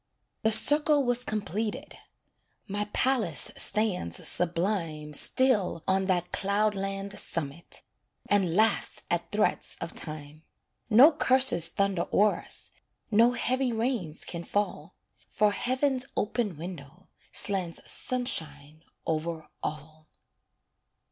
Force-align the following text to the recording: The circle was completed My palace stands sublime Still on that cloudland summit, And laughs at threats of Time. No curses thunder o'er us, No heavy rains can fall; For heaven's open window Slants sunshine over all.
The 0.41 0.51
circle 0.51 1.03
was 1.03 1.23
completed 1.23 1.95
My 2.67 2.85
palace 2.85 3.51
stands 3.55 4.27
sublime 4.27 5.13
Still 5.13 5.83
on 5.87 6.05
that 6.05 6.31
cloudland 6.31 7.19
summit, 7.19 7.83
And 8.27 8.55
laughs 8.55 9.03
at 9.11 9.31
threats 9.31 9.77
of 9.79 9.93
Time. 9.93 10.41
No 10.89 11.11
curses 11.11 11.69
thunder 11.69 12.07
o'er 12.11 12.41
us, 12.41 12.71
No 13.11 13.33
heavy 13.33 13.71
rains 13.71 14.25
can 14.25 14.43
fall; 14.43 14.95
For 15.29 15.51
heaven's 15.51 16.07
open 16.17 16.57
window 16.57 17.07
Slants 17.31 17.81
sunshine 17.91 18.83
over 19.05 19.49
all. 19.61 20.07